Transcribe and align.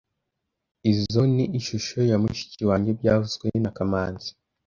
Izoi 0.91 1.29
ni 1.35 1.45
ishusho 1.59 1.97
ya 2.09 2.17
mushiki 2.21 2.61
wanjye 2.69 2.89
byavuzwe 2.99 3.45
na 3.63 3.71
kamanzi 3.77 4.29